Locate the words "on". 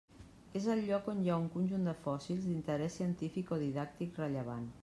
1.13-1.19